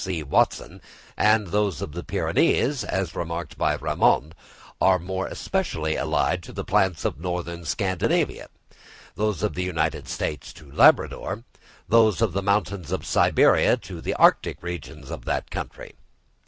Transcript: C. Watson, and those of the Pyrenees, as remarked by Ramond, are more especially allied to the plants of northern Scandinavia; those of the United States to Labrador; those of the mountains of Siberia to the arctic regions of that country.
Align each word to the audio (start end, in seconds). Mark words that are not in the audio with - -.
C. 0.03 0.23
Watson, 0.23 0.81
and 1.15 1.49
those 1.49 1.79
of 1.79 1.91
the 1.91 2.03
Pyrenees, 2.03 2.83
as 2.83 3.13
remarked 3.15 3.55
by 3.55 3.77
Ramond, 3.77 4.31
are 4.81 4.97
more 4.97 5.27
especially 5.27 5.95
allied 5.95 6.41
to 6.41 6.51
the 6.51 6.63
plants 6.63 7.05
of 7.05 7.19
northern 7.19 7.65
Scandinavia; 7.65 8.49
those 9.13 9.43
of 9.43 9.53
the 9.53 9.61
United 9.61 10.07
States 10.07 10.53
to 10.53 10.71
Labrador; 10.71 11.43
those 11.87 12.19
of 12.19 12.33
the 12.33 12.41
mountains 12.41 12.91
of 12.91 13.05
Siberia 13.05 13.77
to 13.77 14.01
the 14.01 14.15
arctic 14.15 14.63
regions 14.63 15.11
of 15.11 15.25
that 15.25 15.51
country. 15.51 15.93